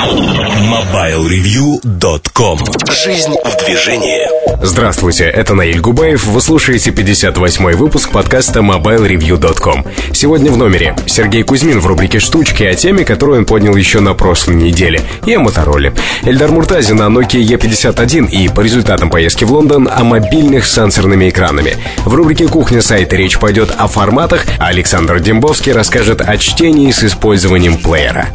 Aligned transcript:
MobileReview.com 0.00 2.58
Жизнь 2.90 3.36
в 3.44 3.64
движении 3.64 4.40
Здравствуйте, 4.62 5.24
это 5.24 5.54
Наиль 5.54 5.80
Губаев. 5.80 6.26
Вы 6.26 6.40
слушаете 6.40 6.90
58-й 6.90 7.76
выпуск 7.76 8.10
подкаста 8.10 8.60
MobileReview.com. 8.60 9.84
Сегодня 10.12 10.50
в 10.50 10.58
номере 10.58 10.94
Сергей 11.06 11.42
Кузьмин 11.42 11.80
в 11.80 11.86
рубрике 11.86 12.18
«Штучки» 12.18 12.62
о 12.62 12.74
теме, 12.74 13.04
которую 13.04 13.40
он 13.40 13.46
поднял 13.46 13.74
еще 13.74 14.00
на 14.00 14.14
прошлой 14.14 14.56
неделе, 14.56 15.00
и 15.24 15.34
о 15.34 15.40
Мотороле. 15.40 15.94
Эльдар 16.22 16.50
Муртазин 16.50 17.00
о 17.00 17.06
Nokia 17.06 17.42
E51 17.42 18.30
и 18.30 18.48
по 18.48 18.60
результатам 18.60 19.08
поездки 19.08 19.44
в 19.44 19.52
Лондон 19.52 19.88
о 19.90 20.04
мобильных 20.04 20.66
с 20.66 20.74
сенсорными 20.74 21.30
экранами. 21.30 21.76
В 22.04 22.14
рубрике 22.14 22.46
«Кухня 22.46 22.82
сайта» 22.82 23.16
речь 23.16 23.38
пойдет 23.38 23.72
о 23.76 23.86
форматах, 23.86 24.44
а 24.58 24.66
Александр 24.66 25.20
Дембовский 25.20 25.72
расскажет 25.72 26.20
о 26.20 26.36
чтении 26.36 26.90
с 26.90 27.02
использованием 27.02 27.78
плеера. 27.78 28.28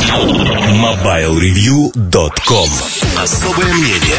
MobileReview.com 1.56 2.70
Особое 3.18 3.74
мнение 3.74 4.18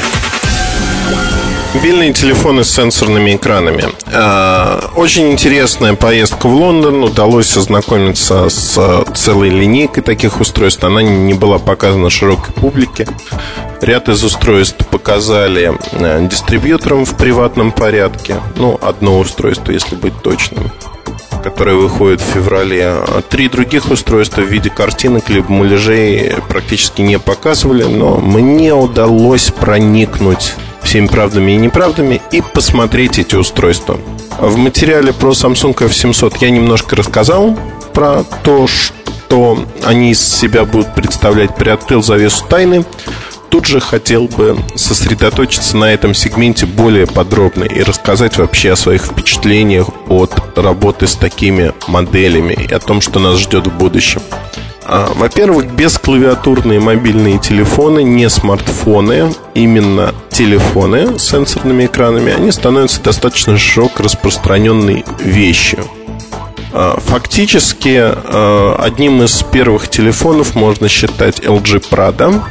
Мобильные 1.75 2.15
телефоны 2.15 2.65
с 2.65 2.71
сенсорными 2.71 3.37
экранами. 3.37 3.85
А, 4.07 4.91
очень 4.97 5.33
интересная 5.33 5.93
поездка 5.93 6.47
в 6.47 6.55
Лондон. 6.55 7.05
Удалось 7.05 7.55
ознакомиться 7.55 8.49
с 8.49 9.05
целой 9.15 9.51
линейкой 9.51 10.03
таких 10.03 10.41
устройств. 10.41 10.83
Она 10.83 11.03
не 11.03 11.35
была 11.35 11.59
показана 11.59 12.09
широкой 12.09 12.55
публике. 12.55 13.07
Ряд 13.83 14.09
из 14.09 14.25
устройств 14.25 14.87
показали 14.87 15.75
э, 15.93 16.27
дистрибьюторам 16.31 17.05
в 17.05 17.19
приватном 17.19 17.71
порядке. 17.71 18.37
Ну, 18.57 18.79
одно 18.81 19.19
устройство, 19.19 19.73
если 19.73 19.95
быть 19.95 20.15
точным 20.23 20.73
которое 21.43 21.77
выходит 21.77 22.21
в 22.21 22.25
феврале. 22.25 22.87
А 22.87 23.23
три 23.23 23.49
других 23.49 23.91
устройства 23.91 24.41
в 24.41 24.47
виде 24.47 24.71
картинок 24.71 25.29
либо 25.29 25.51
муляжей 25.51 26.35
практически 26.49 27.03
не 27.03 27.19
показывали, 27.19 27.85
но 27.85 28.17
мне 28.17 28.75
удалось 28.75 29.51
проникнуть 29.51 30.55
всеми 30.83 31.07
правдами 31.07 31.53
и 31.53 31.57
неправдами 31.57 32.21
и 32.31 32.41
посмотреть 32.41 33.19
эти 33.19 33.35
устройства. 33.35 33.99
В 34.39 34.57
материале 34.57 35.13
про 35.13 35.31
Samsung 35.31 35.75
F700 35.75 36.37
я 36.41 36.51
немножко 36.51 36.95
рассказал 36.97 37.59
про 37.93 38.25
то, 38.45 38.67
что 38.67 39.65
они 39.85 40.13
из 40.13 40.21
себя 40.21 40.65
будут 40.65 40.95
представлять, 40.95 41.57
приоткрыл 41.57 42.03
завесу 42.03 42.45
тайны. 42.49 42.85
Тут 43.49 43.67
же 43.67 43.81
хотел 43.81 44.27
бы 44.27 44.59
сосредоточиться 44.75 45.77
на 45.77 45.93
этом 45.93 46.15
сегменте 46.15 46.67
более 46.67 47.07
подробно 47.07 47.65
и 47.65 47.83
рассказать 47.83 48.37
вообще 48.39 48.73
о 48.73 48.77
своих 48.77 49.05
впечатлениях 49.05 49.89
от 50.09 50.33
работы 50.57 51.07
с 51.07 51.17
такими 51.17 51.73
моделями 51.87 52.55
и 52.55 52.73
о 52.73 52.79
том, 52.79 53.01
что 53.01 53.19
нас 53.19 53.39
ждет 53.39 53.67
в 53.67 53.77
будущем. 53.77 54.21
А, 54.89 55.13
во-первых, 55.15 55.67
бесклавиатурные 55.73 56.79
мобильные 56.79 57.39
телефоны, 57.39 58.05
не 58.05 58.31
смартфоны, 58.31 59.33
именно 59.55 60.15
телефоны 60.31 61.19
с 61.19 61.29
сенсорными 61.29 61.87
экранами, 61.87 62.33
они 62.33 62.53
становятся 62.53 63.03
достаточно 63.03 63.59
широко 63.59 64.05
распространенной 64.05 65.05
вещью. 65.19 65.85
А, 66.73 67.01
фактически, 67.01 67.99
а, 67.99 68.77
одним 68.79 69.23
из 69.23 69.43
первых 69.43 69.89
телефонов 69.89 70.55
можно 70.55 70.89
считать 70.89 71.41
LG 71.41 71.89
Prada. 71.91 72.43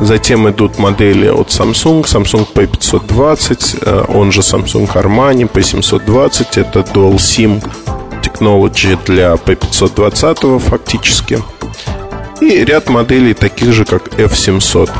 Затем 0.00 0.48
идут 0.48 0.78
модели 0.78 1.28
от 1.28 1.48
Samsung, 1.48 2.04
Samsung 2.04 2.48
P520, 2.54 4.06
он 4.12 4.32
же 4.32 4.40
Samsung 4.40 4.90
Armani 4.94 5.50
P720, 5.50 6.46
это 6.56 6.80
Dual 6.80 7.16
SIM 7.16 7.62
Technology 8.22 8.98
для 9.04 9.34
P520 9.34 10.58
фактически. 10.58 11.42
И 12.40 12.64
ряд 12.64 12.88
моделей 12.88 13.34
таких 13.34 13.72
же, 13.72 13.84
как 13.84 14.08
F700. 14.18 14.90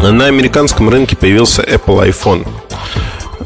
На 0.00 0.26
американском 0.26 0.88
рынке 0.88 1.16
появился 1.16 1.62
Apple 1.62 2.08
iPhone, 2.10 2.46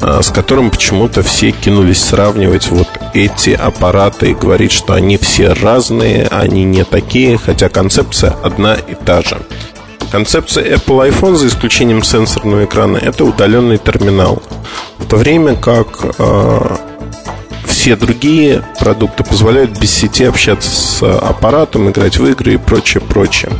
а, 0.01 0.21
с 0.21 0.29
которым 0.29 0.71
почему-то 0.71 1.21
все 1.21 1.51
кинулись 1.51 2.01
сравнивать 2.01 2.69
вот 2.69 2.87
эти 3.13 3.49
аппараты 3.49 4.31
и 4.31 4.33
говорить, 4.33 4.71
что 4.71 4.93
они 4.93 5.17
все 5.17 5.51
разные, 5.53 6.27
они 6.27 6.63
не 6.63 6.85
такие, 6.85 7.37
хотя 7.37 7.67
концепция 7.67 8.31
одна 8.43 8.75
и 8.75 8.95
та 8.95 9.21
же. 9.21 9.37
Концепция 10.11 10.75
Apple 10.75 11.09
iPhone, 11.09 11.35
за 11.35 11.47
исключением 11.47 12.03
сенсорного 12.03 12.65
экрана, 12.65 12.97
это 12.97 13.23
удаленный 13.25 13.77
терминал. 13.77 14.41
В 14.97 15.05
то 15.05 15.17
время 15.17 15.55
как 15.55 15.87
а, 16.17 16.79
все 17.65 17.95
другие 17.95 18.63
продукты 18.79 19.23
позволяют 19.23 19.77
без 19.79 19.91
сети 19.91 20.23
общаться 20.23 20.69
с 20.69 21.03
аппаратом, 21.03 21.89
играть 21.91 22.17
в 22.17 22.25
игры 22.25 22.55
и 22.55 22.57
прочее, 22.57 23.01
прочее. 23.01 23.51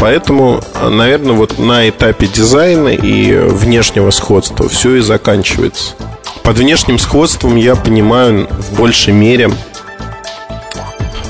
Поэтому, 0.00 0.60
наверное, 0.80 1.32
вот 1.32 1.58
на 1.58 1.88
этапе 1.88 2.28
дизайна 2.28 2.88
и 2.88 3.36
внешнего 3.36 4.10
сходства 4.10 4.68
все 4.68 4.96
и 4.96 5.00
заканчивается. 5.00 5.94
Под 6.44 6.56
внешним 6.56 6.98
сходством 7.00 7.56
я 7.56 7.74
понимаю 7.74 8.46
в 8.48 8.76
большей 8.76 9.12
мере 9.12 9.50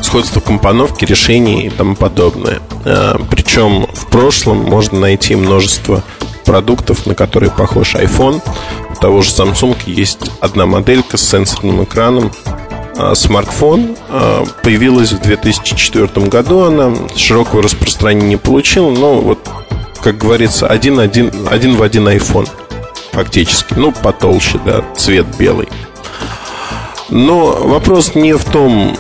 сходство 0.09 0.41
компоновки, 0.41 1.05
решений 1.05 1.67
и 1.67 1.71
тому 1.71 1.95
подобное. 1.95 2.61
А, 2.87 3.21
Причем 3.31 3.87
в 3.93 4.07
прошлом 4.07 4.59
можно 4.59 4.99
найти 5.01 5.37
множество 5.37 6.03
продуктов, 6.47 7.05
на 7.05 7.15
которые 7.15 7.51
похож 7.51 7.95
iPhone, 7.95 8.41
того 9.03 9.21
же 9.21 9.31
Samsung 9.31 9.77
есть 9.85 10.31
одна 10.41 10.65
моделька 10.65 11.19
с 11.19 11.29
сенсорным 11.29 11.85
экраном. 11.85 12.33
А 12.97 13.15
смартфон 13.15 13.97
а, 14.09 14.47
появилась 14.63 15.13
в 15.13 15.21
2004 15.21 16.27
году. 16.27 16.63
Она 16.63 16.91
широкого 17.15 17.63
распространения 17.63 18.29
не 18.29 18.37
получила, 18.39 18.91
но 18.91 19.21
вот, 19.21 19.47
как 20.03 20.17
говорится, 20.17 20.69
один, 20.69 21.01
один, 21.01 21.31
один 21.51 21.77
в 21.77 21.83
один 21.83 22.09
iPhone 22.09 22.49
фактически. 23.13 23.75
Ну, 23.75 23.93
потолще, 23.93 24.59
да, 24.65 24.83
цвет 24.97 25.27
белый. 25.39 25.69
Но 27.11 27.51
вопрос 27.51 28.15
не 28.15 28.33
в 28.33 28.45
том, 28.45 28.97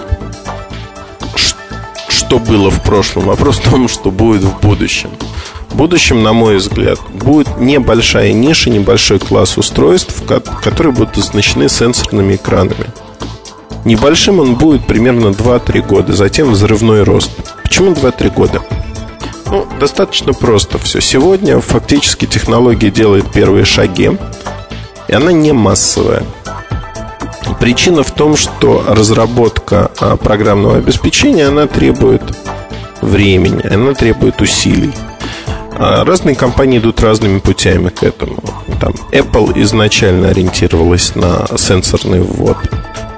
что 2.28 2.38
было 2.38 2.70
в 2.70 2.82
прошлом. 2.82 3.24
Вопрос 3.24 3.56
в 3.56 3.70
том, 3.70 3.88
что 3.88 4.10
будет 4.10 4.42
в 4.42 4.60
будущем. 4.60 5.08
В 5.70 5.76
будущем, 5.76 6.22
на 6.22 6.34
мой 6.34 6.58
взгляд, 6.58 6.98
будет 7.14 7.58
небольшая 7.58 8.34
ниша, 8.34 8.68
небольшой 8.68 9.18
класс 9.18 9.56
устройств, 9.56 10.22
которые 10.62 10.92
будут 10.92 11.16
оснащены 11.16 11.70
сенсорными 11.70 12.34
экранами. 12.34 12.84
Небольшим 13.86 14.40
он 14.40 14.56
будет 14.56 14.86
примерно 14.86 15.28
2-3 15.28 15.80
года, 15.86 16.12
затем 16.12 16.50
взрывной 16.50 17.02
рост. 17.02 17.30
Почему 17.62 17.92
2-3 17.92 18.34
года? 18.34 18.60
Ну, 19.46 19.66
достаточно 19.80 20.34
просто 20.34 20.76
все. 20.76 21.00
Сегодня 21.00 21.60
фактически 21.62 22.26
технология 22.26 22.90
делает 22.90 23.32
первые 23.32 23.64
шаги, 23.64 24.10
и 25.08 25.12
она 25.14 25.32
не 25.32 25.52
массовая. 25.52 26.24
Причина 27.60 28.02
в 28.02 28.10
том, 28.12 28.36
что 28.36 28.84
разработка 28.86 29.90
а, 29.98 30.16
программного 30.16 30.76
обеспечения, 30.76 31.46
она 31.46 31.66
требует 31.66 32.22
времени, 33.00 33.66
она 33.66 33.94
требует 33.94 34.40
усилий. 34.40 34.92
А, 35.72 36.04
разные 36.04 36.34
компании 36.34 36.78
идут 36.78 37.00
разными 37.00 37.38
путями 37.38 37.88
к 37.88 38.02
этому. 38.02 38.38
Там 38.80 38.92
Apple 39.12 39.60
изначально 39.62 40.28
ориентировалась 40.28 41.14
на 41.14 41.46
сенсорный 41.56 42.20
ввод. 42.20 42.56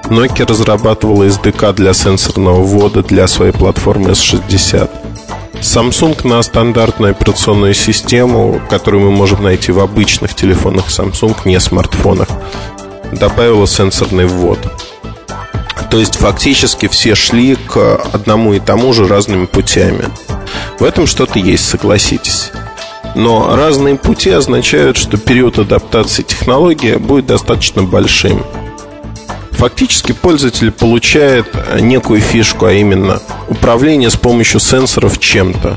Nokia 0.04 0.46
разрабатывала 0.46 1.24
SDK 1.24 1.72
для 1.74 1.94
сенсорного 1.94 2.62
ввода 2.62 3.02
для 3.02 3.28
своей 3.28 3.52
платформы 3.52 4.10
S60. 4.10 4.90
Samsung 5.60 6.26
на 6.26 6.42
стандартную 6.42 7.12
операционную 7.12 7.74
систему, 7.74 8.60
которую 8.68 9.04
мы 9.04 9.10
можем 9.10 9.42
найти 9.42 9.72
в 9.72 9.78
обычных 9.78 10.34
телефонах 10.34 10.88
Samsung, 10.88 11.36
не 11.44 11.60
смартфонах, 11.60 12.28
добавила 13.12 13.66
сенсорный 13.66 14.26
ввод. 14.26 14.58
То 15.90 15.98
есть 15.98 16.16
фактически 16.16 16.86
все 16.88 17.14
шли 17.14 17.56
к 17.56 17.96
одному 18.12 18.54
и 18.54 18.60
тому 18.60 18.92
же 18.92 19.08
разными 19.08 19.46
путями. 19.46 20.04
В 20.78 20.84
этом 20.84 21.06
что-то 21.06 21.38
есть, 21.38 21.68
согласитесь. 21.68 22.52
Но 23.16 23.56
разные 23.56 23.96
пути 23.96 24.30
означают, 24.30 24.96
что 24.96 25.16
период 25.16 25.58
адаптации 25.58 26.22
технологии 26.22 26.94
будет 26.94 27.26
достаточно 27.26 27.82
большим. 27.82 28.44
Фактически 29.50 30.12
пользователь 30.12 30.70
получает 30.70 31.46
некую 31.80 32.20
фишку, 32.20 32.66
а 32.66 32.72
именно 32.72 33.20
управление 33.48 34.10
с 34.10 34.16
помощью 34.16 34.60
сенсоров 34.60 35.18
чем-то. 35.18 35.76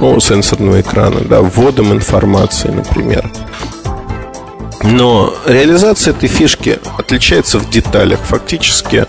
Ну, 0.00 0.20
сенсорного 0.20 0.80
экрана, 0.80 1.20
да, 1.20 1.40
вводом 1.40 1.92
информации, 1.92 2.68
например. 2.68 3.30
Но 4.82 5.34
реализация 5.46 6.12
этой 6.12 6.28
фишки 6.28 6.78
отличается 6.98 7.58
в 7.58 7.68
деталях. 7.70 8.20
Фактически 8.20 9.06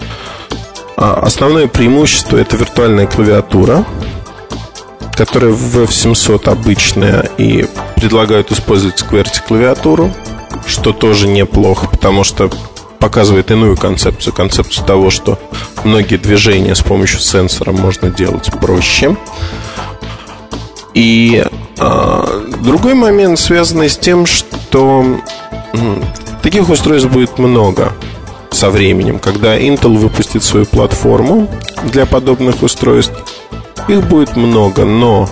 а, 0.96 1.19
основное 1.22 1.68
преимущество 1.68 2.38
это 2.38 2.58
виртуальная 2.58 3.08
клавиатура– 3.08 3.86
которая 5.18 5.52
в 5.52 5.80
F700 5.80 6.48
обычная 6.48 7.28
и 7.40 7.66
предлагают 7.96 8.52
использовать 8.52 9.02
QWERTY 9.02 9.48
клавиатуру, 9.48 10.14
что 10.68 10.94
тоже 10.94 11.28
неплохо, 11.28 11.88
потому 11.88 12.24
что 12.24 12.52
показывает 13.00 13.50
иную 13.50 13.75
концепцию, 13.75 14.34
концепцию 14.34 14.86
того, 14.86 15.10
что 15.10 15.40
многие 15.84 16.18
движения 16.18 16.75
с 16.75 16.81
помощью 16.81 17.19
сенсора 17.19 17.72
можно 17.72 18.12
делать 18.12 18.52
проще. 18.62 19.18
И 20.94 21.44
а, 21.80 22.44
другой 22.64 22.94
момент, 22.94 23.40
связанный 23.40 23.90
с 23.90 23.98
тем, 23.98 24.28
что 24.28 25.19
таких 26.42 26.70
устройств 26.70 27.10
будет 27.10 27.38
много 27.38 27.94
со 28.52 28.70
временем. 28.70 29.20
Когда 29.20 29.58
Intel 29.58 29.98
выпустит 29.98 30.44
свою 30.44 30.66
платформу 30.66 31.48
для 31.92 32.06
подобных 32.06 32.64
устройств, 32.64 33.14
их 33.88 34.06
будет 34.08 34.36
много, 34.36 34.86
но 34.86 35.30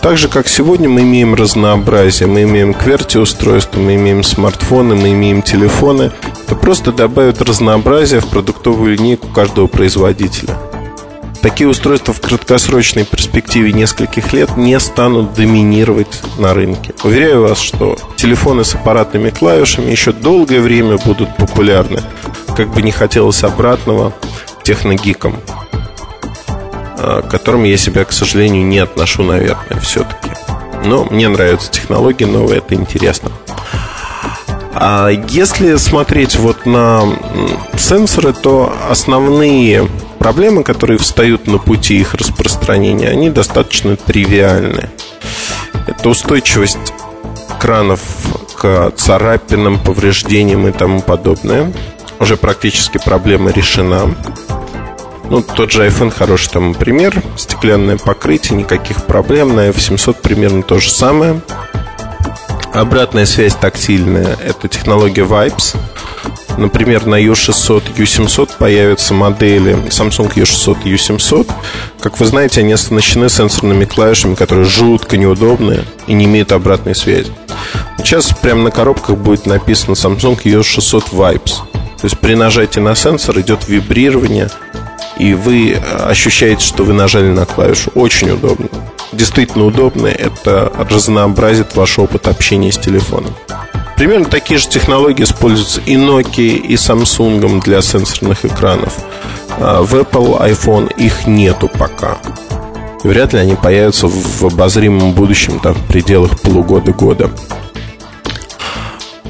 так 0.00 0.16
же, 0.16 0.28
как 0.28 0.46
сегодня 0.46 0.88
мы 0.88 1.02
имеем 1.02 1.34
разнообразие, 1.34 2.28
мы 2.28 2.42
имеем 2.42 2.70
QWERTY-устройства, 2.70 3.80
мы 3.80 3.96
имеем 3.96 4.22
смартфоны, 4.22 4.94
мы 4.94 5.10
имеем 5.10 5.42
телефоны, 5.42 6.12
это 6.46 6.54
просто 6.54 6.92
добавит 6.92 7.42
разнообразие 7.42 8.20
в 8.20 8.26
продуктовую 8.26 8.96
линейку 8.96 9.28
каждого 9.28 9.66
производителя. 9.66 10.56
Такие 11.42 11.68
устройства 11.68 12.12
в 12.12 12.20
краткосрочной 12.20 13.04
перспективе 13.04 13.72
нескольких 13.72 14.32
лет 14.32 14.56
не 14.56 14.78
станут 14.80 15.34
доминировать 15.34 16.20
на 16.38 16.52
рынке. 16.52 16.92
Уверяю 17.04 17.42
вас, 17.42 17.60
что 17.60 17.96
телефоны 18.16 18.64
с 18.64 18.74
аппаратными 18.74 19.30
клавишами 19.30 19.90
еще 19.90 20.12
долгое 20.12 20.60
время 20.60 20.98
будут 20.98 21.36
популярны, 21.36 22.02
как 22.56 22.68
бы 22.74 22.82
не 22.82 22.90
хотелось 22.90 23.44
обратного 23.44 24.12
техногикам. 24.64 25.36
К 26.96 27.22
которым 27.22 27.62
я 27.62 27.76
себя, 27.76 28.04
к 28.04 28.12
сожалению, 28.12 28.66
не 28.66 28.80
отношу, 28.80 29.22
наверное, 29.22 29.78
все-таки. 29.80 30.30
Но 30.84 31.04
мне 31.04 31.28
нравятся 31.28 31.70
технологии 31.70 32.24
новые, 32.24 32.58
это 32.58 32.74
интересно. 32.74 33.30
А 34.80 35.08
если 35.08 35.74
смотреть 35.74 36.36
вот 36.36 36.64
на 36.64 37.02
сенсоры, 37.76 38.32
то 38.32 38.72
основные 38.88 39.88
проблемы, 40.20 40.62
которые 40.62 40.98
встают 40.98 41.48
на 41.48 41.58
пути 41.58 41.98
их 41.98 42.14
распространения, 42.14 43.08
они 43.08 43.28
достаточно 43.28 43.96
тривиальны. 43.96 44.88
Это 45.88 46.08
устойчивость 46.08 46.92
кранов 47.58 48.00
к 48.56 48.92
царапинам, 48.94 49.80
повреждениям 49.80 50.68
и 50.68 50.70
тому 50.72 51.00
подобное. 51.00 51.72
Уже 52.20 52.36
практически 52.36 52.98
проблема 52.98 53.50
решена. 53.50 54.14
Ну, 55.28 55.42
тот 55.42 55.72
же 55.72 55.88
iPhone 55.88 56.10
хороший 56.10 56.50
тому 56.50 56.74
пример. 56.74 57.20
Стеклянное 57.36 57.96
покрытие, 57.96 58.56
никаких 58.56 59.06
проблем. 59.06 59.56
На 59.56 59.70
F700 59.70 60.18
примерно 60.22 60.62
то 60.62 60.78
же 60.78 60.90
самое. 60.90 61.40
Обратная 62.72 63.26
связь 63.26 63.54
тактильная– 63.54 64.36
это 64.44 64.68
технология 64.68 65.22
Vibes. 65.22 65.76
Например, 66.56 67.06
на 67.06 67.20
U600, 67.20 67.96
U700 67.96 68.50
появятся 68.58 69.14
модели 69.14 69.74
Samsung 69.88 70.32
U600 70.34 70.78
и 70.84 70.94
U700. 70.94 71.50
Как 72.00 72.18
вы 72.18 72.26
знаете, 72.26 72.60
они 72.60 72.72
оснащены 72.72 73.28
сенсорными 73.28 73.84
клавишами, 73.84 74.34
которые 74.34 74.64
жутко 74.64 75.16
неудобные 75.16 75.84
и 76.06 76.12
не 76.12 76.24
имеют 76.24 76.52
обратной 76.52 76.94
связи. 76.94 77.32
Сейчас 77.98 78.32
прямо 78.42 78.64
на 78.64 78.70
коробках 78.70 79.16
будет 79.16 79.46
написано 79.46 79.94
Samsung 79.94 80.42
U600 80.42 81.10
Vibes. 81.12 81.54
То 81.72 82.04
есть 82.04 82.18
при 82.18 82.34
нажатии 82.34 82.80
на 82.80 82.94
сенсор 82.94 83.38
идет 83.40 83.68
вибрирование– 83.68 84.50
и 85.18 85.34
вы 85.34 85.74
ощущаете, 85.74 86.64
что 86.64 86.84
вы 86.84 86.92
нажали 86.92 87.28
на 87.28 87.44
клавишу. 87.44 87.90
Очень 87.94 88.30
удобно. 88.30 88.68
Действительно 89.12 89.64
удобно. 89.64 90.06
Это 90.06 90.72
разнообразит 90.90 91.74
ваш 91.76 91.98
опыт 91.98 92.28
общения 92.28 92.72
с 92.72 92.78
телефоном. 92.78 93.34
Примерно 93.96 94.26
такие 94.26 94.58
же 94.58 94.68
технологии 94.68 95.24
используются 95.24 95.80
и 95.80 95.96
Nokia, 95.96 96.56
и 96.56 96.74
Samsung 96.74 97.60
для 97.62 97.82
сенсорных 97.82 98.44
экранов. 98.44 98.94
А, 99.58 99.82
в 99.82 99.94
Apple 99.94 100.40
iPhone 100.40 100.94
их 100.96 101.26
нету 101.26 101.68
пока. 101.68 102.18
вряд 103.02 103.32
ли 103.32 103.40
они 103.40 103.56
появятся 103.56 104.06
в 104.06 104.44
обозримом 104.44 105.12
будущем, 105.12 105.58
там, 105.58 105.74
в 105.74 105.84
пределах 105.86 106.40
полугода-года. 106.40 107.30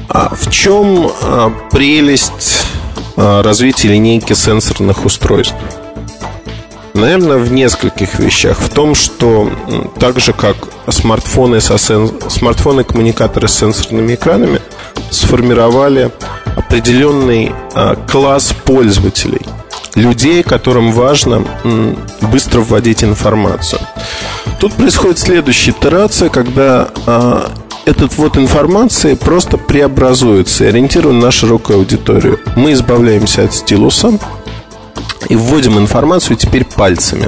А 0.07 0.33
в 0.35 0.51
чем 0.51 1.09
а, 1.23 1.51
прелесть 1.71 2.63
а, 3.15 3.41
развития 3.41 3.89
линейки 3.89 4.33
сенсорных 4.33 5.05
устройств? 5.05 5.55
Наверное, 6.93 7.37
в 7.37 7.51
нескольких 7.51 8.19
вещах. 8.19 8.59
В 8.59 8.69
том, 8.69 8.95
что 8.95 9.51
так 9.99 10.19
же, 10.19 10.33
как 10.33 10.55
смартфоны, 10.89 11.61
со 11.61 11.77
сен... 11.77 12.11
смартфоны 12.29 12.83
коммуникаторы 12.83 13.47
с 13.47 13.57
сенсорными 13.57 14.15
экранами 14.15 14.61
сформировали 15.11 16.11
определенный 16.55 17.51
а, 17.73 17.95
класс 17.95 18.53
пользователей. 18.65 19.41
Людей, 19.95 20.43
которым 20.43 20.91
важно 20.91 21.43
м, 21.63 21.97
быстро 22.21 22.61
вводить 22.61 23.03
информацию. 23.03 23.81
Тут 24.59 24.73
происходит 24.73 25.19
следующая 25.19 25.71
итерация, 25.71 26.29
когда 26.29 26.89
а, 27.05 27.51
этот 27.85 28.17
вот 28.17 28.37
информация 28.37 29.15
просто 29.15 29.57
преобразуется 29.57 30.65
и 30.65 30.67
ориентирован 30.67 31.19
на 31.19 31.31
широкую 31.31 31.79
аудиторию. 31.79 32.39
Мы 32.55 32.73
избавляемся 32.73 33.43
от 33.43 33.53
стилуса, 33.53 34.19
и 35.27 35.35
вводим 35.35 35.77
информацию 35.77 36.37
теперь 36.37 36.65
пальцами. 36.65 37.25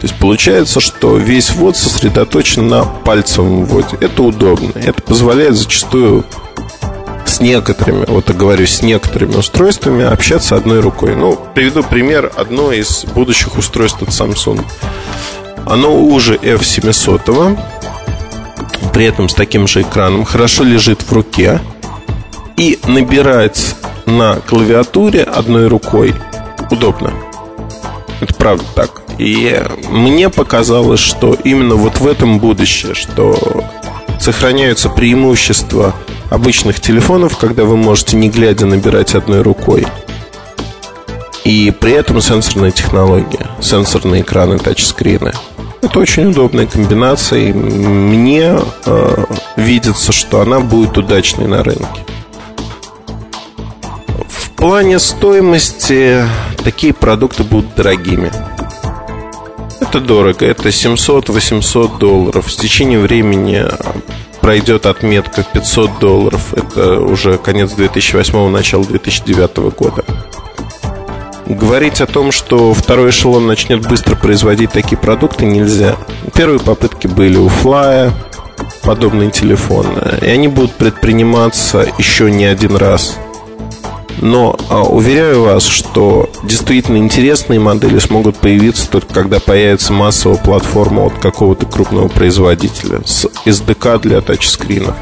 То 0.00 0.06
есть 0.06 0.14
получается, 0.18 0.80
что 0.80 1.16
весь 1.16 1.50
ввод 1.50 1.76
сосредоточен 1.76 2.68
на 2.68 2.84
пальцевом 2.84 3.66
вводе. 3.66 3.98
Это 4.00 4.22
удобно. 4.22 4.72
Это 4.74 5.02
позволяет 5.02 5.56
зачастую 5.56 6.24
с 7.26 7.40
некоторыми, 7.40 8.06
вот 8.06 8.28
я 8.28 8.34
говорю, 8.34 8.66
с 8.66 8.82
некоторыми 8.82 9.36
устройствами 9.36 10.04
общаться 10.04 10.56
одной 10.56 10.80
рукой. 10.80 11.14
Ну, 11.14 11.38
приведу 11.54 11.82
пример. 11.82 12.32
Одно 12.34 12.72
из 12.72 13.04
будущих 13.04 13.58
устройств 13.58 14.00
от 14.02 14.08
Samsung. 14.08 14.64
Оно 15.66 15.94
уже 15.94 16.36
F700, 16.36 17.58
при 18.92 19.04
этом 19.04 19.28
с 19.28 19.34
таким 19.34 19.68
же 19.68 19.82
экраном, 19.82 20.24
хорошо 20.24 20.64
лежит 20.64 21.02
в 21.02 21.12
руке 21.12 21.60
и 22.56 22.78
набирать 22.86 23.76
на 24.06 24.36
клавиатуре 24.36 25.22
одной 25.22 25.68
рукой 25.68 26.14
удобно. 26.70 27.12
Это 28.20 28.34
правда 28.34 28.64
так. 28.74 29.02
И 29.18 29.60
мне 29.88 30.28
показалось, 30.28 31.00
что 31.00 31.34
именно 31.44 31.74
вот 31.74 31.98
в 31.98 32.06
этом 32.06 32.38
будущее, 32.38 32.94
что 32.94 33.64
сохраняются 34.18 34.88
преимущества 34.88 35.94
обычных 36.30 36.80
телефонов, 36.80 37.36
когда 37.38 37.64
вы 37.64 37.76
можете 37.76 38.16
не 38.16 38.28
глядя 38.28 38.66
набирать 38.66 39.14
одной 39.14 39.42
рукой. 39.42 39.86
И 41.44 41.72
при 41.78 41.92
этом 41.92 42.20
сенсорная 42.20 42.70
технология, 42.70 43.46
сенсорные 43.60 44.22
экраны, 44.22 44.58
тачскрины. 44.58 45.32
Это 45.80 45.98
очень 45.98 46.30
удобная 46.30 46.66
комбинация, 46.66 47.48
и 47.48 47.52
мне 47.52 48.58
э, 48.84 49.24
видится, 49.56 50.12
что 50.12 50.42
она 50.42 50.60
будет 50.60 50.98
удачной 50.98 51.46
на 51.46 51.64
рынке 51.64 52.04
плане 54.60 54.98
стоимости 54.98 56.22
такие 56.62 56.92
продукты 56.92 57.44
будут 57.44 57.74
дорогими. 57.74 58.30
Это 59.80 60.00
дорого, 60.00 60.46
это 60.46 60.68
700-800 60.68 61.98
долларов. 61.98 62.52
С 62.52 62.56
течением 62.56 63.02
времени 63.02 63.64
пройдет 64.40 64.86
отметка 64.86 65.42
500 65.42 65.98
долларов. 65.98 66.54
Это 66.54 67.00
уже 67.00 67.38
конец 67.38 67.72
2008 67.72 68.48
начало 68.50 68.84
2009 68.84 69.56
года. 69.76 70.04
Говорить 71.46 72.00
о 72.00 72.06
том, 72.06 72.30
что 72.30 72.72
второй 72.74 73.10
эшелон 73.10 73.46
начнет 73.46 73.86
быстро 73.88 74.14
производить 74.14 74.70
такие 74.70 74.96
продукты, 74.96 75.46
нельзя. 75.46 75.96
Первые 76.34 76.60
попытки 76.60 77.08
были 77.08 77.38
у 77.38 77.48
Fly, 77.48 78.12
подобные 78.82 79.32
телефоны, 79.32 80.18
и 80.22 80.26
они 80.26 80.46
будут 80.46 80.74
предприниматься 80.74 81.86
еще 81.98 82.30
не 82.30 82.44
один 82.44 82.76
раз– 82.76 83.18
но 84.20 84.56
а, 84.68 84.82
уверяю 84.82 85.42
вас, 85.42 85.64
что 85.64 86.30
действительно 86.44 86.98
интересные 86.98 87.58
модели 87.58 87.98
смогут 87.98 88.36
появиться 88.36 88.88
только 88.88 89.12
когда 89.12 89.40
появится 89.40 89.92
массовая 89.92 90.36
платформа 90.36 91.06
от 91.06 91.18
какого-то 91.18 91.66
крупного 91.66 92.08
производителя 92.08 93.00
с 93.04 93.26
SDK 93.46 94.00
для 94.00 94.20
тачскринов. 94.20 94.94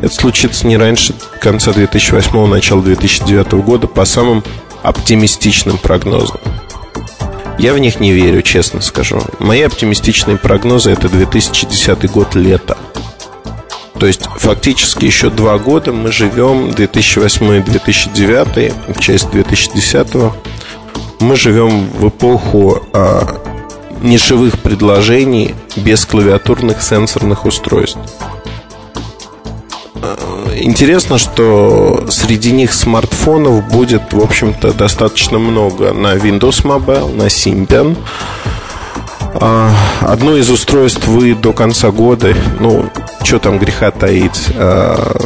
Это 0.00 0.14
случится 0.14 0.66
не 0.66 0.76
раньше 0.76 1.14
конца 1.40 1.72
2008 1.72 2.46
начала 2.46 2.82
2009 2.82 3.52
года 3.64 3.86
по 3.86 4.04
самым 4.04 4.42
оптимистичным 4.82 5.78
прогнозам. 5.78 6.38
Я 7.58 7.72
в 7.72 7.78
них 7.78 8.00
не 8.00 8.12
верю, 8.12 8.42
честно 8.42 8.82
скажу. 8.82 9.22
Мои 9.38 9.62
оптимистичные 9.62 10.36
прогнозы 10.36 10.90
это 10.90 11.08
2010 11.08 12.10
год 12.10 12.34
лето. 12.34 12.76
То 13.98 14.06
есть 14.06 14.24
фактически 14.36 15.06
еще 15.06 15.30
два 15.30 15.58
года 15.58 15.92
мы 15.92 16.12
живем 16.12 16.70
2008 16.72 17.54
и 17.54 17.60
2009, 17.60 19.00
часть 19.00 19.30
2010 19.30 20.32
мы 21.20 21.36
живем 21.36 21.88
в 21.88 22.08
эпоху 22.08 22.82
а, 22.92 23.40
нишевых 24.02 24.58
предложений 24.58 25.54
без 25.76 26.04
клавиатурных 26.04 26.82
сенсорных 26.82 27.46
устройств. 27.46 27.98
А, 29.94 30.16
интересно, 30.56 31.18
что 31.18 32.06
среди 32.10 32.52
них 32.52 32.74
смартфонов 32.74 33.66
будет, 33.68 34.12
в 34.12 34.20
общем-то, 34.20 34.72
достаточно 34.74 35.38
много. 35.38 35.92
На 35.92 36.14
Windows 36.16 36.64
Mobile, 36.64 37.14
на 37.14 37.24
Symbian, 37.24 37.96
А, 39.38 39.70
одно 40.00 40.34
из 40.36 40.48
устройств 40.50 41.06
вы 41.06 41.34
до 41.34 41.52
конца 41.52 41.90
года, 41.90 42.34
ну, 42.58 42.90
что 43.26 43.40
там 43.40 43.58
греха 43.58 43.90
таить, 43.90 44.50
а, 44.54 45.16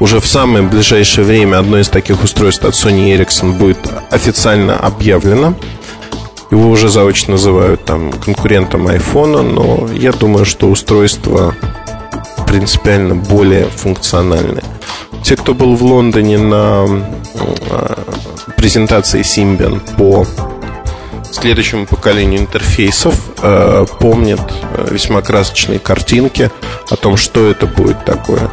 уже 0.00 0.18
в 0.18 0.26
самое 0.26 0.64
ближайшее 0.64 1.24
время 1.24 1.58
одно 1.58 1.78
из 1.78 1.88
таких 1.88 2.24
устройств 2.24 2.64
от 2.64 2.74
Sony 2.74 3.16
Ericsson 3.16 3.52
будет 3.52 3.78
официально 4.10 4.76
объявлено. 4.76 5.54
Его 6.50 6.68
уже 6.70 6.88
заочно 6.88 7.34
называют 7.34 7.84
там 7.84 8.12
конкурентом 8.12 8.88
iPhone, 8.88 9.42
но 9.42 9.88
я 9.94 10.10
думаю, 10.10 10.44
что 10.44 10.68
устройство 10.68 11.54
принципиально 12.48 13.14
более 13.14 13.66
функциональное. 13.66 14.64
Те, 15.22 15.36
кто 15.36 15.54
был 15.54 15.76
в 15.76 15.84
Лондоне 15.84 16.38
на 16.38 16.84
а, 17.70 18.04
презентации 18.56 19.20
Symbian 19.20 19.80
по 19.96 20.26
следующему 21.32 21.86
поколению 21.86 22.40
интерфейсов 22.40 23.14
э, 23.42 23.86
помнят 24.00 24.40
э, 24.74 24.88
весьма 24.90 25.22
красочные 25.22 25.78
картинки 25.78 26.50
о 26.90 26.96
том, 26.96 27.16
что 27.16 27.50
это 27.50 27.66
будет 27.66 28.04
такое. 28.04 28.50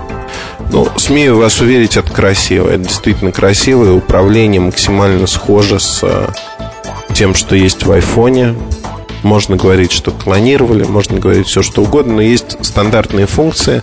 Ну, 0.71 0.87
смею 0.97 1.37
вас 1.37 1.61
уверить, 1.61 1.97
это 1.97 2.11
красиво. 2.11 2.69
Это 2.69 2.83
действительно 2.83 3.31
красивое 3.31 3.91
управление 3.91 4.61
максимально 4.61 5.27
схоже 5.27 5.79
с 5.79 5.99
э, 6.03 6.27
тем, 7.13 7.35
что 7.35 7.55
есть 7.55 7.85
в 7.85 7.91
айфоне. 7.91 8.55
Можно 9.23 9.57
говорить, 9.57 9.91
что 9.91 10.11
клонировали, 10.11 10.83
можно 10.83 11.19
говорить 11.19 11.47
все, 11.47 11.61
что 11.61 11.83
угодно, 11.83 12.15
но 12.15 12.21
есть 12.21 12.57
стандартные 12.65 13.25
функции, 13.25 13.81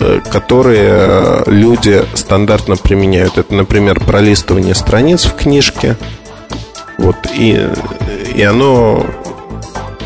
э, 0.00 0.20
которые 0.32 0.88
э, 0.90 1.42
люди 1.46 2.04
стандартно 2.14 2.76
применяют. 2.76 3.38
Это, 3.38 3.54
например, 3.54 4.00
пролистывание 4.00 4.74
страниц 4.74 5.26
в 5.26 5.36
книжке– 5.36 5.96
вот, 7.10 7.16
и, 7.34 7.68
и 8.34 8.42
оно 8.42 9.04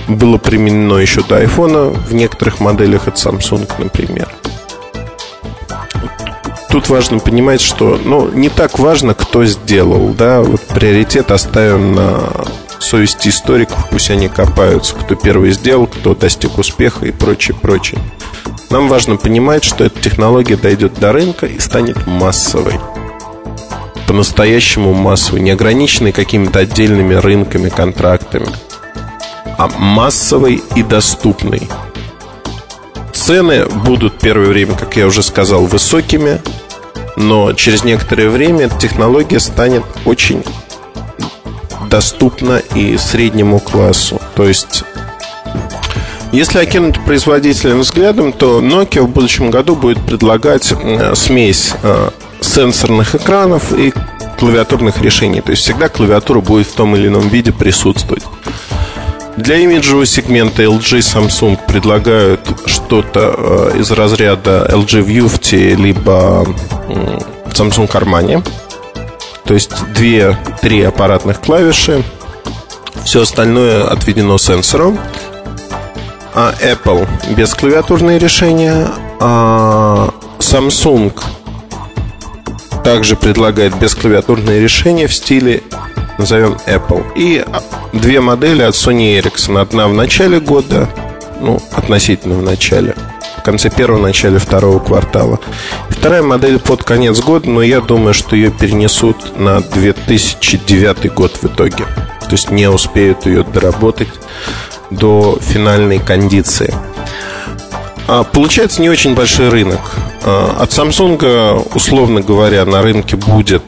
было 0.09 0.39
применено 0.39 0.95
еще 0.95 1.23
до 1.23 1.37
айфона 1.37 1.91
в 1.91 2.15
некоторых 2.15 2.61
моделях 2.61 3.09
от 3.09 3.17
Samsung, 3.17 3.71
например. 3.79 4.29
Тут 6.71 6.89
важно 6.89 7.19
понимать, 7.19 7.61
что 7.61 8.01
ну, 8.03 8.31
не 8.31 8.49
так 8.49 8.79
важно, 8.79 9.15
кто 9.15 9.45
сделал, 9.45 10.09
да, 10.15 10.41
вот 10.41 10.63
приоритет 10.63 11.31
оставим 11.31 11.95
на 11.95 12.19
совести 12.81 13.29
историков, 13.29 13.89
пусть 13.91 14.11
они 14.11 14.29
копаются, 14.29 14.95
кто 14.95 15.15
первый 15.15 15.53
сделал, 15.53 15.87
кто 15.87 16.15
достиг 16.15 16.59
успеха 16.59 17.07
и 17.07 17.13
прочее, 17.13 17.57
прочее. 17.61 18.01
Нам 18.71 18.89
важно 18.89 19.17
понимать, 19.17 19.63
что 19.63 19.85
эта 19.85 20.01
технология 20.01 20.57
дойдет 20.57 20.95
до 20.99 21.13
рынка 21.13 21.47
и 21.47 21.61
станет 21.61 22.07
массовой 22.07 22.75
по-настоящему 24.07 24.93
массовый, 24.95 25.41
не 25.41 25.51
ограниченный 25.51 26.13
какими-то 26.13 26.61
отдельными 26.61 27.15
рынками, 27.15 27.69
контрактами, 27.69 28.49
а 29.59 29.69
массовый 29.79 30.63
и 30.75 30.83
доступный. 30.83 31.69
Цены 33.13 33.67
будут 33.67 34.19
первое 34.19 34.49
время, 34.49 34.75
как 34.75 34.97
я 34.97 35.07
уже 35.07 35.23
сказал, 35.23 35.65
высокими, 35.67 36.41
но 37.17 37.53
через 37.53 37.85
некоторое 37.85 38.29
время 38.29 38.69
технология 38.69 39.41
станет 39.41 39.85
очень 40.05 40.43
доступна 41.89 42.59
и 42.75 42.97
среднему 42.99 43.61
классу. 43.61 44.21
То 44.35 44.45
есть 44.45 44.85
если 46.35 46.59
окинуть 46.59 47.01
производителя 47.05 47.77
взглядом, 47.77 48.33
то 48.33 48.61
Nokia 48.61 49.03
в 49.03 49.09
будущем 49.09 49.53
году 49.53 49.77
будет 49.77 50.05
предлагать 50.05 50.73
э, 50.73 51.15
смесь 51.15 51.73
э, 51.81 52.11
сенсорных 52.55 53.17
экранов 53.17 53.73
и 53.73 53.93
клавиатурных 54.39 55.03
решений. 55.03 55.41
То 55.41 55.51
есть 55.51 55.65
всегда 55.65 55.89
клавиатура 55.89 56.41
будет 56.41 56.69
в 56.69 56.75
том 56.75 56.95
или 56.95 57.09
ином 57.09 57.29
виде 57.29 57.53
присутствовать. 57.53 58.23
Для 59.37 59.57
имиджевого 59.57 60.07
сегмента 60.07 60.63
LG 60.63 60.99
и 60.99 61.01
Samsung 61.01 61.59
предлагают 61.67 62.41
что-то 62.67 63.35
э, 63.75 63.79
из 63.81 63.91
разряда 63.91 64.69
LG 64.71 65.05
Vufti 65.05 65.75
либо 65.75 66.47
Samsung 67.47 67.91
Armani. 67.91 68.47
То 69.45 69.55
есть 69.55 69.73
две-три 69.93 70.83
аппаратных 70.83 71.41
клавиши. 71.41 72.05
Все 73.05 73.23
остальное 73.23 73.85
отведено 73.89 74.39
сенсором. 74.39 75.01
А 76.33 76.55
Apple 76.63 77.09
без 77.35 77.53
клавиатурные 77.55 78.21
решения. 78.21 78.87
А 79.19 80.11
Samsung 80.39 81.13
также 82.85 83.17
предлагает 83.17 83.77
бесклавиатурные 83.79 84.61
решения 84.61 85.07
в 85.07 85.15
стиле, 85.15 85.63
назовем 86.19 86.59
Apple. 86.67 87.03
И 87.17 87.45
две 87.93 88.21
модели 88.21 88.63
от 88.63 88.75
Sony 88.75 89.19
Ericsson. 89.19 89.61
Одна 89.61 89.89
в 89.89 89.95
начале 89.95 90.39
года, 90.39 90.89
ну, 91.41 91.61
относительно 91.73 92.37
в 92.37 92.43
начале, 92.43 92.95
в 93.39 93.43
конце 93.43 93.71
первого, 93.71 94.01
начале 94.01 94.39
второго 94.39 94.79
квартала. 94.79 95.41
Вторая 95.89 96.23
модель 96.23 96.59
под 96.59 96.85
конец 96.85 97.21
года, 97.21 97.49
но 97.49 97.63
я 97.63 97.81
думаю, 97.81 98.15
что 98.15 98.37
ее 98.37 98.51
перенесут 98.51 99.39
на 99.39 99.61
2009 99.61 101.13
год 101.13 101.39
в 101.41 101.45
итоге. 101.47 101.87
То 102.21 102.33
есть 102.33 102.51
не 102.51 102.69
успеют 102.69 103.27
ее 103.27 103.45
доработать 103.45 104.13
до 104.91 105.39
финальной 105.41 105.99
кондиции. 105.99 106.73
А, 108.07 108.25
получается 108.25 108.83
не 108.83 108.91
очень 108.91 109.15
большой 109.15 109.49
рынок. 109.49 109.81
А, 110.23 110.57
от 110.61 110.71
Samsung, 110.71 111.75
условно 111.75 112.21
говоря, 112.21 112.65
на 112.65 112.83
рынке 112.83 113.17
будет 113.17 113.63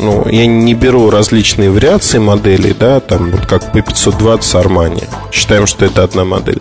ну, 0.00 0.26
я 0.28 0.46
не 0.46 0.74
беру 0.74 1.08
различные 1.10 1.70
вариации 1.70 2.18
моделей, 2.18 2.74
да, 2.78 3.00
там 3.00 3.30
вот 3.30 3.46
как 3.46 3.74
P520 3.74 4.40
Armani. 4.40 5.08
Считаем, 5.32 5.66
что 5.66 5.84
это 5.84 6.02
одна 6.02 6.24
модель. 6.24 6.60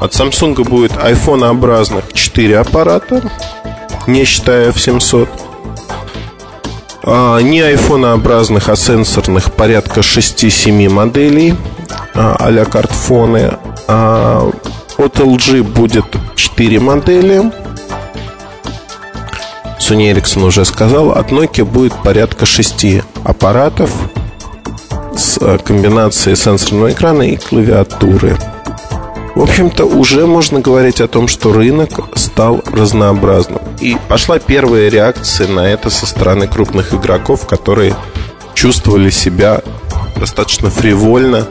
От 0.00 0.12
Samsung 0.12 0.68
будет 0.68 0.92
iPhone-образных 0.92 2.12
4 2.12 2.58
аппарата, 2.58 3.22
не 4.06 4.24
считая 4.24 4.70
F700. 4.72 5.28
А, 7.04 7.38
не 7.40 7.60
iPhone-образных, 7.60 8.68
а 8.68 8.76
сенсорных 8.76 9.52
порядка 9.52 10.00
6-7 10.00 10.88
моделей 10.88 11.54
а, 12.14 12.36
а-ля 12.38 12.64
картфоны. 12.64 13.58
А, 13.86 14.50
от 15.04 15.18
LG 15.18 15.62
будет 15.62 16.04
4 16.34 16.80
модели. 16.80 17.52
Sony 19.78 20.12
Ericsson 20.12 20.46
уже 20.46 20.64
сказал, 20.64 21.12
от 21.12 21.30
Nokia 21.32 21.64
будет 21.64 21.92
порядка 22.02 22.46
6 22.46 23.02
аппаратов 23.24 23.90
с 25.16 25.38
э, 25.40 25.58
комбинацией 25.58 26.36
сенсорного 26.36 26.92
экрана 26.92 27.22
и 27.22 27.36
клавиатуры. 27.36 28.36
В 29.34 29.42
общем-то, 29.42 29.84
уже 29.86 30.26
можно 30.26 30.60
говорить 30.60 31.00
о 31.00 31.08
том, 31.08 31.26
что 31.26 31.52
рынок 31.52 31.90
стал 32.14 32.62
разнообразным. 32.72 33.60
И 33.80 33.96
пошла 34.08 34.38
первая 34.38 34.88
реакция 34.88 35.48
на 35.48 35.66
это 35.66 35.90
со 35.90 36.06
стороны 36.06 36.46
крупных 36.46 36.94
игроков, 36.94 37.46
которые 37.46 37.94
чувствовали 38.54 39.10
себя 39.10 39.62
достаточно 40.16 40.70
фривольно 40.70 41.48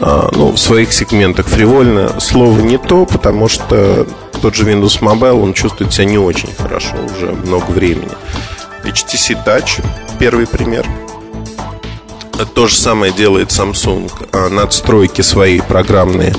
ну, 0.00 0.52
в 0.52 0.58
своих 0.58 0.92
сегментах 0.92 1.46
фривольно 1.46 2.20
слово 2.20 2.60
не 2.60 2.78
то, 2.78 3.04
потому 3.06 3.48
что 3.48 4.06
тот 4.40 4.54
же 4.54 4.64
Windows 4.64 5.00
Mobile, 5.00 5.42
он 5.42 5.52
чувствует 5.52 5.92
себя 5.92 6.06
не 6.06 6.18
очень 6.18 6.52
хорошо 6.54 6.96
уже 7.04 7.32
много 7.32 7.70
времени. 7.70 8.12
HTC 8.84 9.44
Touch, 9.44 9.84
первый 10.18 10.46
пример. 10.46 10.86
То 12.54 12.66
же 12.66 12.76
самое 12.76 13.12
делает 13.12 13.50
Samsung. 13.50 14.10
А, 14.32 14.48
надстройки 14.48 15.20
свои 15.20 15.60
программные 15.60 16.34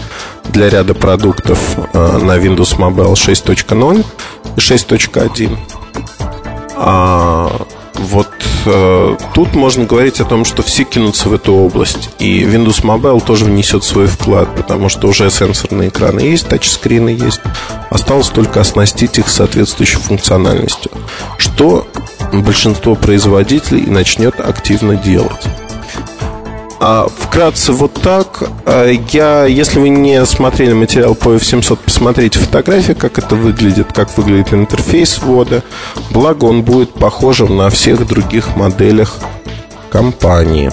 для 0.49 0.69
ряда 0.69 0.95
продуктов 0.95 1.59
а, 1.93 2.17
на 2.17 2.37
Windows 2.37 2.77
Mobile 2.77 3.13
6.0 3.13 4.05
и 4.55 4.59
6.1. 4.59 5.57
Вот 7.95 8.29
э, 8.65 9.17
тут 9.33 9.53
можно 9.55 9.85
говорить 9.85 10.19
о 10.21 10.25
том, 10.25 10.45
что 10.45 10.63
все 10.63 10.83
кинутся 10.83 11.29
в 11.29 11.33
эту 11.33 11.53
область. 11.53 12.09
И 12.19 12.43
Windows 12.43 12.83
Mobile 12.83 13.23
тоже 13.23 13.45
внесет 13.45 13.83
свой 13.83 14.07
вклад, 14.07 14.55
потому 14.55 14.89
что 14.89 15.07
уже 15.07 15.29
сенсорные 15.29 15.89
экраны 15.89 16.21
есть, 16.21 16.47
тачскрины 16.47 17.09
есть. 17.09 17.41
Осталось 17.89 18.29
только 18.29 18.61
оснастить 18.61 19.17
их 19.19 19.27
соответствующей 19.29 19.97
функциональностью, 19.97 20.91
что 21.37 21.87
большинство 22.31 22.95
производителей 22.95 23.85
начнет 23.85 24.39
активно 24.39 24.95
делать. 24.95 25.47
А, 26.83 27.07
вкратце 27.07 27.73
вот 27.73 27.93
так. 27.93 28.41
А, 28.65 28.89
я, 28.89 29.45
если 29.45 29.79
вы 29.79 29.89
не 29.89 30.25
смотрели 30.25 30.73
материал 30.73 31.13
по 31.13 31.35
F700, 31.35 31.77
посмотрите 31.85 32.39
фотографии, 32.39 32.93
как 32.93 33.19
это 33.19 33.35
выглядит, 33.35 33.93
как 33.93 34.17
выглядит 34.17 34.51
интерфейс 34.51 35.19
ввода. 35.19 35.61
Благо 36.09 36.45
он 36.45 36.63
будет 36.63 36.95
похожим 36.95 37.55
на 37.55 37.69
всех 37.69 38.07
других 38.07 38.55
моделях 38.55 39.13
компании. 39.91 40.71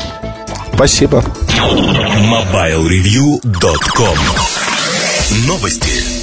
Спасибо. 0.73 1.23
MobileReview.com 1.59 4.19
Новости. 5.47 6.18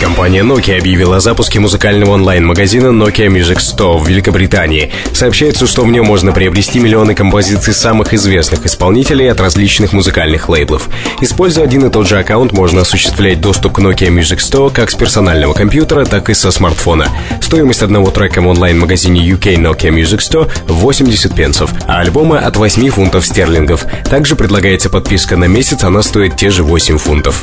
Компания 0.00 0.42
Nokia 0.42 0.78
объявила 0.78 1.16
о 1.16 1.20
запуске 1.20 1.58
музыкального 1.58 2.10
онлайн-магазина 2.10 2.88
Nokia 2.88 3.28
Music 3.28 3.56
Store 3.56 3.98
в 3.98 4.06
Великобритании. 4.06 4.92
Сообщается, 5.14 5.66
что 5.66 5.84
в 5.84 5.90
нем 5.90 6.04
можно 6.04 6.32
приобрести 6.32 6.80
миллионы 6.80 7.14
композиций 7.14 7.72
самых 7.72 8.12
известных 8.12 8.66
исполнителей 8.66 9.30
от 9.30 9.40
различных 9.40 9.94
музыкальных 9.94 10.50
лейблов. 10.50 10.90
Используя 11.22 11.64
один 11.64 11.86
и 11.86 11.90
тот 11.90 12.06
же 12.06 12.18
аккаунт, 12.18 12.52
можно 12.52 12.82
осуществлять 12.82 13.40
доступ 13.40 13.72
к 13.72 13.78
Nokia 13.78 14.08
Music 14.08 14.38
Store 14.38 14.70
как 14.70 14.90
с 14.90 14.94
персонального 14.94 15.54
компьютера, 15.54 16.04
так 16.04 16.28
и 16.28 16.34
со 16.34 16.50
смартфона. 16.50 17.08
Стоимость 17.40 17.82
одного 17.82 18.10
трека 18.10 18.42
в 18.42 18.46
онлайн-магазине 18.46 19.26
UK 19.26 19.56
Nokia 19.56 19.90
Music 19.90 20.18
Store 20.18 20.50
80 20.66 21.34
пенсов, 21.34 21.70
а 21.86 22.00
альбома 22.00 22.38
от 22.38 22.56
8 22.56 22.90
фунтов 22.90 23.24
стерлингов. 23.24 23.86
Также 24.10 24.36
предлагается 24.36 24.90
подписка 24.90 25.38
на 25.38 25.46
месяц, 25.46 25.84
она 25.84 26.02
стоит 26.02 26.36
те 26.36 26.50
же 26.50 26.64
8 26.64 26.98
фунтов. 26.98 27.42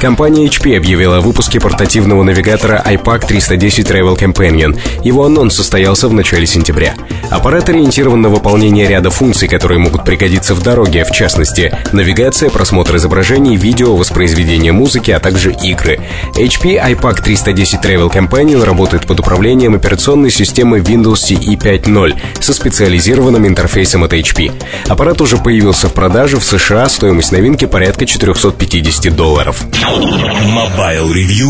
Компания 0.00 0.46
HP 0.46 0.76
объявила 0.76 1.16
о 1.16 1.20
выпуске 1.20 1.58
портативного 1.66 2.22
навигатора 2.22 2.80
iPAC 2.86 3.26
310 3.26 3.90
Travel 3.90 4.16
Companion. 4.16 4.78
Его 5.02 5.24
анонс 5.24 5.56
состоялся 5.56 6.06
в 6.06 6.12
начале 6.12 6.46
сентября. 6.46 6.94
Аппарат 7.28 7.68
ориентирован 7.68 8.20
на 8.22 8.28
выполнение 8.28 8.86
ряда 8.86 9.10
функций, 9.10 9.48
которые 9.48 9.80
могут 9.80 10.04
пригодиться 10.04 10.54
в 10.54 10.62
дороге, 10.62 11.04
в 11.04 11.10
частности, 11.10 11.76
навигация, 11.90 12.50
просмотр 12.50 12.94
изображений, 12.94 13.56
видео, 13.56 13.96
воспроизведение 13.96 14.70
музыки, 14.70 15.10
а 15.10 15.18
также 15.18 15.52
игры. 15.60 15.98
HP 16.36 16.80
iPAC 16.80 17.22
310 17.22 17.80
Travel 17.80 18.12
Companion 18.12 18.62
работает 18.64 19.04
под 19.04 19.18
управлением 19.18 19.74
операционной 19.74 20.30
системы 20.30 20.78
Windows 20.78 21.14
CE 21.14 21.58
5.0 21.58 22.14
со 22.38 22.54
специализированным 22.54 23.44
интерфейсом 23.44 24.04
от 24.04 24.12
HP. 24.12 24.52
Аппарат 24.86 25.20
уже 25.20 25.36
появился 25.36 25.88
в 25.88 25.94
продаже 25.94 26.36
в 26.36 26.44
США, 26.44 26.88
стоимость 26.88 27.32
новинки 27.32 27.64
порядка 27.64 28.06
450 28.06 29.16
долларов. 29.16 29.64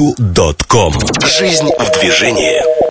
MobileReview.com 0.07 0.93
Жизнь 1.27 1.69
в 1.79 1.99
движении 1.99 2.86